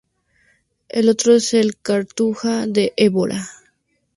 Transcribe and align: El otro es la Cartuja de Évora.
El 0.89 1.09
otro 1.09 1.35
es 1.35 1.53
la 1.53 1.71
Cartuja 1.83 2.65
de 2.65 2.91
Évora. 2.97 3.45